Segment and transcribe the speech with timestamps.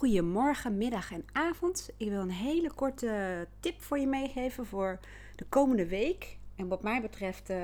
[0.00, 1.90] Goedemorgen, middag en avond.
[1.96, 4.98] Ik wil een hele korte tip voor je meegeven voor
[5.36, 6.38] de komende week.
[6.56, 7.58] En wat mij betreft, uh,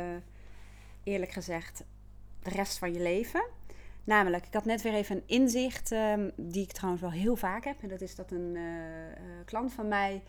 [1.02, 1.84] eerlijk gezegd,
[2.42, 3.46] de rest van je leven.
[4.04, 7.64] Namelijk, ik had net weer even een inzicht, uh, die ik trouwens wel heel vaak
[7.64, 7.82] heb.
[7.82, 8.62] En dat is dat een uh,
[9.44, 10.22] klant van mij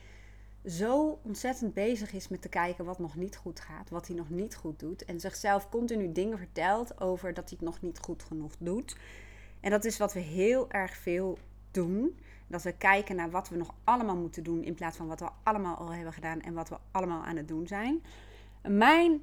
[0.65, 4.29] zo ontzettend bezig is met te kijken wat nog niet goed gaat, wat hij nog
[4.29, 5.05] niet goed doet.
[5.05, 8.95] En zichzelf continu dingen vertelt over dat hij het nog niet goed genoeg doet.
[9.59, 11.37] En dat is wat we heel erg veel
[11.71, 12.19] doen.
[12.47, 15.29] Dat we kijken naar wat we nog allemaal moeten doen in plaats van wat we
[15.43, 18.03] allemaal al hebben gedaan en wat we allemaal aan het doen zijn.
[18.61, 19.21] Mijn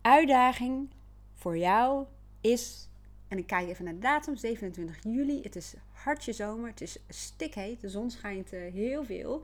[0.00, 0.88] uitdaging
[1.34, 2.04] voor jou
[2.40, 2.88] is,
[3.28, 5.42] en ik kijk even naar de datum, 27 juli.
[5.42, 9.42] Het is hartje zomer, het is stikheet, de zon schijnt eh, heel veel.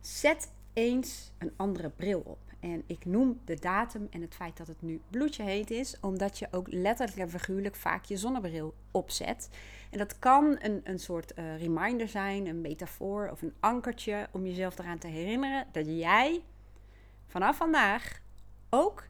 [0.00, 2.51] Zet eens een andere bril op.
[2.62, 6.38] En ik noem de datum en het feit dat het nu bloedje heet is, omdat
[6.38, 9.48] je ook letterlijk en figuurlijk vaak je zonnebril opzet.
[9.90, 14.46] En dat kan een, een soort uh, reminder zijn, een metafoor of een ankertje om
[14.46, 16.42] jezelf eraan te herinneren dat jij
[17.26, 18.20] vanaf vandaag
[18.70, 19.08] ook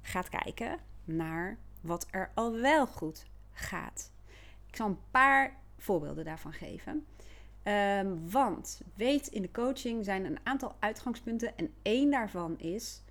[0.00, 4.12] gaat kijken naar wat er al wel goed gaat.
[4.66, 7.06] Ik zal een paar voorbeelden daarvan geven.
[7.68, 13.02] Um, want weet, in de coaching zijn een aantal uitgangspunten en één daarvan is: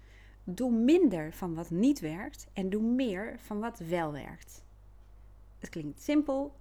[0.44, 4.64] doe minder van wat niet werkt en doe meer van wat wel werkt.
[5.60, 6.56] Het klinkt simpel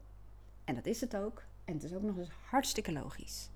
[0.64, 1.42] en dat is het ook.
[1.64, 3.50] En het is ook nog eens hartstikke logisch.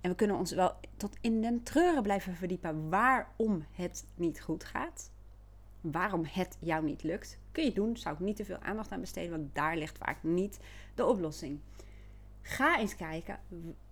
[0.00, 4.64] En we kunnen ons wel tot in den treuren blijven verdiepen waarom het niet goed
[4.64, 5.10] gaat.
[5.80, 7.38] Waarom het jou niet lukt.
[7.52, 10.22] Kun je doen, zou ik niet te veel aandacht aan besteden, want daar ligt vaak
[10.22, 10.58] niet
[10.94, 11.60] de oplossing.
[12.46, 13.40] Ga eens kijken,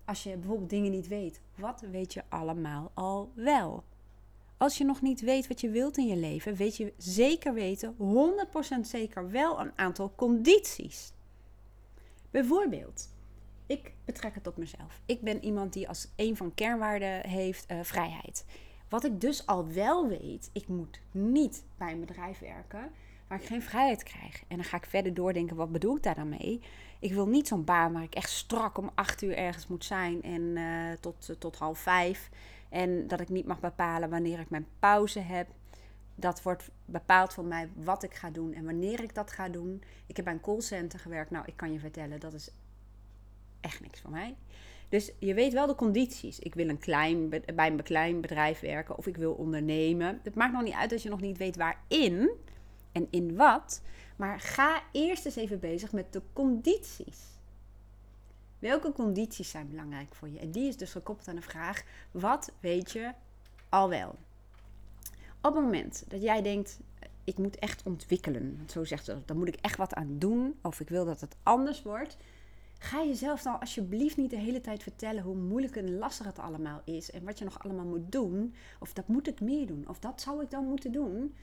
[0.05, 3.85] als je bijvoorbeeld dingen niet weet, wat weet je allemaal al wel?
[4.57, 7.97] Als je nog niet weet wat je wilt in je leven, weet je zeker weten,
[8.77, 11.13] 100% zeker wel een aantal condities.
[12.31, 13.09] Bijvoorbeeld,
[13.67, 15.01] ik betrek het op mezelf.
[15.07, 18.45] Ik ben iemand die als een van kernwaarden heeft uh, vrijheid.
[18.89, 22.91] Wat ik dus al wel weet, ik moet niet bij een bedrijf werken
[23.33, 24.43] waar ik geen vrijheid krijg.
[24.49, 26.61] En dan ga ik verder doordenken, wat bedoel ik daar dan mee?
[26.99, 30.23] Ik wil niet zo'n baan waar ik echt strak om acht uur ergens moet zijn
[30.23, 32.31] en uh, tot, uh, tot half vijf.
[32.69, 35.49] En dat ik niet mag bepalen wanneer ik mijn pauze heb.
[36.15, 39.83] Dat wordt bepaald voor mij wat ik ga doen en wanneer ik dat ga doen.
[40.07, 41.31] Ik heb bij een callcenter gewerkt.
[41.31, 42.51] Nou, ik kan je vertellen, dat is
[43.61, 44.37] echt niks voor mij.
[44.89, 46.39] Dus je weet wel de condities.
[46.39, 50.21] Ik wil een klein, bij een klein bedrijf werken of ik wil ondernemen.
[50.23, 52.31] Het maakt nog niet uit als je nog niet weet waarin
[52.93, 53.83] en in wat.
[54.17, 57.19] Maar ga eerst eens even bezig met de condities.
[58.59, 60.39] Welke condities zijn belangrijk voor je?
[60.39, 63.13] En die is dus gekoppeld aan de vraag: wat weet je
[63.69, 64.19] al wel?
[65.41, 66.81] Op het moment dat jij denkt:
[67.25, 70.59] ik moet echt ontwikkelen, want zo zegt ze, dan moet ik echt wat aan doen,
[70.63, 72.17] of ik wil dat het anders wordt.
[72.79, 76.81] Ga jezelf dan alsjeblieft niet de hele tijd vertellen hoe moeilijk en lastig het allemaal
[76.85, 78.55] is en wat je nog allemaal moet doen.
[78.81, 81.35] Of dat moet ik meer doen, of dat zou ik dan moeten doen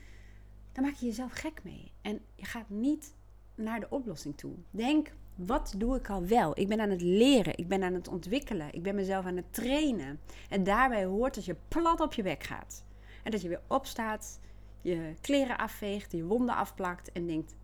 [0.72, 1.92] dan maak je jezelf gek mee.
[2.02, 3.16] En je gaat niet
[3.56, 4.56] naar de oplossing toe.
[4.72, 6.60] Denk, wat doe ik al wel?
[6.60, 9.54] Ik ben aan het leren, ik ben aan het ontwikkelen, ik ben mezelf aan het
[9.54, 10.20] trainen.
[10.50, 12.84] En daarbij hoort dat je plat op je bek gaat.
[13.24, 14.40] En dat je weer opstaat,
[14.82, 17.56] je kleren afveegt, je wonden afplakt en denkt: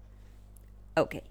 [0.94, 1.22] oké,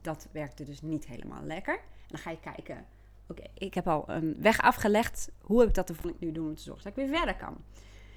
[0.00, 1.74] dat werkte dus niet helemaal lekker.
[1.74, 2.86] En dan ga je kijken:
[3.28, 5.30] oké, ik heb al een weg afgelegd.
[5.40, 7.56] Hoe heb ik dat ervoor nu doen om te zorgen dat ik weer verder kan?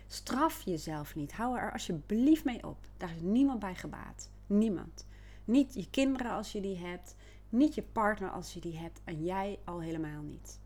[0.08, 1.34] Straf jezelf niet.
[1.34, 2.78] Hou er alsjeblieft mee op.
[2.98, 4.30] Daar is niemand bij gebaat.
[4.48, 5.08] Niemand.
[5.46, 7.16] Niet je kinderen als je die hebt.
[7.50, 9.02] Niet je partner als je die hebt.
[9.04, 10.60] En jij al helemaal niet.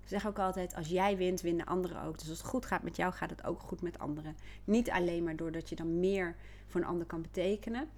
[0.00, 2.18] Ik zeg ook altijd, als jij wint, winnen anderen ook.
[2.18, 4.36] Dus als het goed gaat met jou, gaat het ook goed met anderen.
[4.64, 7.88] Niet alleen maar doordat je dan meer voor een ander kan betekenen.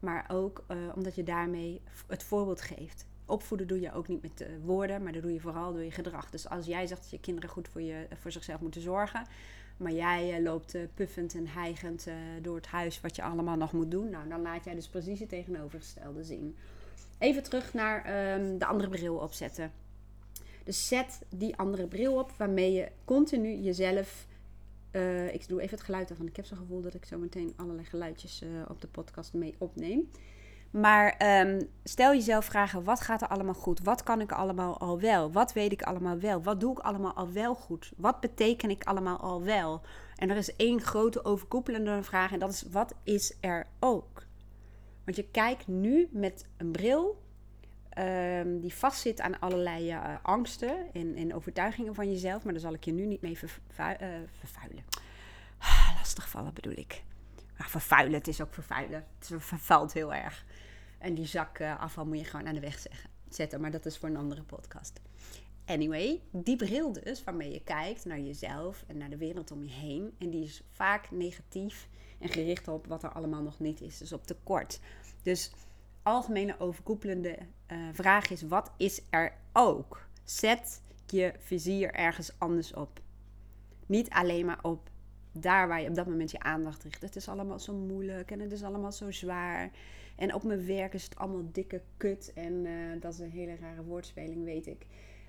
[0.00, 3.06] Maar ook uh, omdat je daarmee het voorbeeld geeft.
[3.24, 5.90] Opvoeden doe je ook niet met uh, woorden, maar dat doe je vooral door je
[5.90, 6.30] gedrag.
[6.30, 9.26] Dus als jij zegt dat je kinderen goed voor, je, voor zichzelf moeten zorgen,
[9.78, 13.56] maar jij uh, loopt uh, puffend en hijgend uh, door het huis wat je allemaal
[13.56, 14.10] nog moet doen.
[14.10, 16.56] Nou, dan laat jij dus precies het tegenovergestelde zien.
[17.18, 17.96] Even terug naar
[18.34, 19.72] um, de andere bril opzetten.
[20.64, 24.26] Dus zet die andere bril op waarmee je continu jezelf.
[25.32, 27.86] ik doe even het geluid af, ik heb zo'n gevoel dat ik zo meteen allerlei
[27.86, 30.08] geluidjes op de podcast mee opneem.
[30.70, 33.80] Maar um, stel jezelf vragen: wat gaat er allemaal goed?
[33.80, 35.32] Wat kan ik allemaal al wel?
[35.32, 36.42] Wat weet ik allemaal wel?
[36.42, 37.92] Wat doe ik allemaal al wel goed?
[37.96, 39.80] Wat beteken ik allemaal al wel?
[40.16, 44.26] En er is één grote overkoepelende vraag en dat is: wat is er ook?
[45.04, 47.22] Want je kijkt nu met een bril
[47.98, 52.74] um, die vastzit aan allerlei uh, angsten en, en, overtuigingen van jezelf, maar daar zal
[52.74, 53.48] ik je nu niet mee uh,
[54.38, 54.84] vervuilen.
[55.58, 57.02] Ah, lastig vallen bedoel ik.
[57.58, 59.06] Maar vervuilen, het is ook vervuilen.
[59.18, 60.44] Het vervuilt heel erg.
[60.98, 62.86] En die zak uh, afval moet je gewoon aan de weg
[63.28, 65.00] zetten, maar dat is voor een andere podcast.
[65.64, 69.70] Anyway, die bril dus waarmee je kijkt naar jezelf en naar de wereld om je
[69.70, 70.14] heen.
[70.18, 71.88] En die is vaak negatief
[72.18, 73.98] en gericht op wat er allemaal nog niet is.
[73.98, 74.80] Dus op tekort.
[75.22, 75.52] Dus
[76.02, 77.38] algemene overkoepelende
[77.72, 80.06] uh, vraag is: wat is er ook?
[80.24, 83.00] Zet je vizier ergens anders op.
[83.86, 84.90] Niet alleen maar op
[85.32, 87.02] daar waar je op dat moment je aandacht richt.
[87.02, 89.70] Het is allemaal zo moeilijk en het is allemaal zo zwaar.
[90.16, 92.32] En op mijn werk is het allemaal dikke kut.
[92.34, 94.86] En uh, dat is een hele rare woordspeling, weet ik.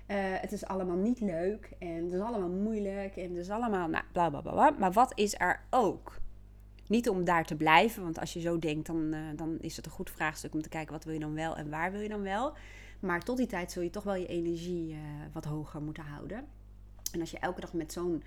[0.08, 3.88] Uh, het is allemaal niet leuk en het is allemaal moeilijk en het is allemaal,
[3.88, 4.70] nou, bla bla bla.
[4.70, 6.18] Maar wat is er ook?
[6.86, 9.86] Niet om daar te blijven, want als je zo denkt, dan, uh, dan is het
[9.86, 12.08] een goed vraagstuk om te kijken wat wil je dan wel en waar wil je
[12.08, 12.52] dan wel.
[13.00, 14.96] Maar tot die tijd zul je toch wel je energie
[15.32, 16.44] wat hoger moeten houden.
[17.12, 18.22] En als je elke dag met zo'n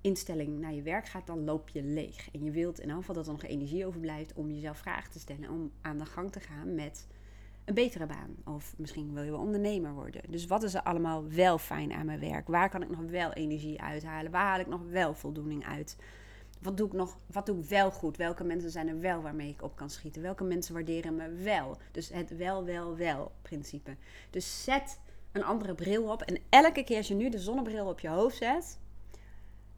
[0.00, 2.28] instelling naar je werk gaat, dan loop je leeg.
[2.32, 5.18] En je wilt in elk geval dat er nog energie overblijft om jezelf vragen te
[5.18, 7.06] stellen, om aan de gang te gaan met
[7.64, 8.36] een betere baan.
[8.44, 10.22] Of misschien wil je wel ondernemer worden.
[10.28, 12.48] Dus wat is er allemaal wel fijn aan mijn werk?
[12.48, 14.30] Waar kan ik nog wel energie uithalen?
[14.30, 15.96] Waar haal ik nog wel voldoening uit?
[16.60, 17.16] Wat doe ik nog?
[17.26, 18.16] Wat doe ik wel goed?
[18.16, 20.22] Welke mensen zijn er wel waarmee ik op kan schieten?
[20.22, 21.76] Welke mensen waarderen me wel?
[21.92, 23.96] Dus het wel, wel, wel principe.
[24.30, 25.00] Dus zet
[25.32, 26.22] een andere bril op.
[26.22, 28.78] En elke keer als je nu de zonnebril op je hoofd zet,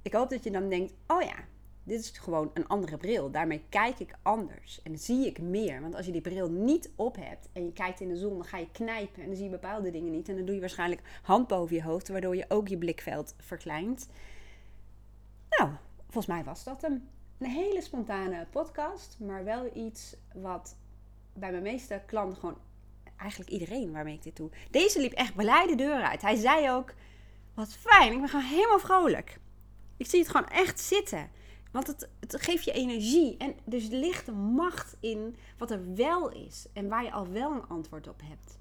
[0.02, 1.36] ik hoop dat je dan denkt: oh ja,
[1.84, 3.30] dit is gewoon een andere bril.
[3.30, 5.80] Daarmee kijk ik anders en zie ik meer.
[5.80, 8.44] Want als je die bril niet op hebt en je kijkt in de zon, dan
[8.44, 10.28] ga je knijpen en dan zie je bepaalde dingen niet.
[10.28, 14.08] En dan doe je waarschijnlijk hand boven je hoofd, waardoor je ook je blikveld verkleint.
[15.48, 15.70] Nou,
[16.04, 17.08] volgens mij was dat hem.
[17.38, 20.76] Een hele spontane podcast, maar wel iets wat
[21.34, 22.58] bij mijn meeste klanten gewoon,
[23.16, 24.50] eigenlijk iedereen waarmee ik dit doe.
[24.70, 26.22] Deze liep echt blij de deur uit.
[26.22, 26.94] Hij zei ook,
[27.54, 29.38] wat fijn, ik ben gewoon helemaal vrolijk.
[30.02, 31.30] Ik zie het gewoon echt zitten.
[31.70, 33.36] Want het, het geeft je energie.
[33.36, 36.66] En dus ligt de macht in wat er wel is.
[36.72, 38.58] En waar je al wel een antwoord op hebt.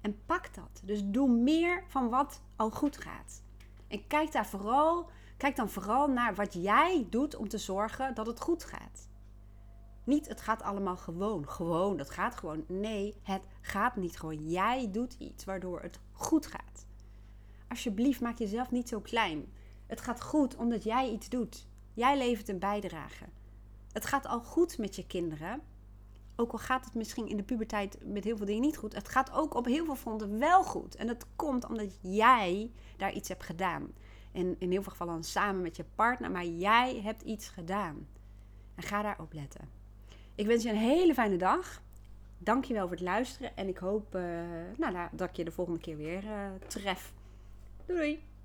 [0.00, 0.82] En pak dat.
[0.84, 3.42] Dus doe meer van wat al goed gaat.
[3.88, 8.26] En kijk daar vooral, kijk dan vooral naar wat jij doet om te zorgen dat
[8.26, 9.08] het goed gaat.
[10.04, 11.48] Niet het gaat allemaal gewoon.
[11.48, 12.64] Gewoon, dat gaat gewoon.
[12.68, 14.48] Nee, het gaat niet gewoon.
[14.48, 16.86] Jij doet iets waardoor het goed gaat.
[17.68, 19.52] Alsjeblieft, maak jezelf niet zo klein.
[19.86, 21.66] Het gaat goed omdat jij iets doet.
[21.94, 23.24] Jij levert een bijdrage.
[23.92, 25.60] Het gaat al goed met je kinderen.
[26.36, 28.94] Ook al gaat het misschien in de puberteit met heel veel dingen niet goed.
[28.94, 30.94] Het gaat ook op heel veel fronten wel goed.
[30.94, 33.92] En dat komt omdat jij daar iets hebt gedaan.
[34.32, 36.30] En in heel veel gevallen samen met je partner.
[36.30, 38.06] Maar jij hebt iets gedaan.
[38.74, 39.68] En ga daarop letten.
[40.34, 41.82] Ik wens je een hele fijne dag.
[42.38, 43.56] Dankjewel voor het luisteren.
[43.56, 44.22] En ik hoop uh,
[44.76, 47.12] nou, dat ik je de volgende keer weer uh, tref.
[47.86, 48.35] Doei doei!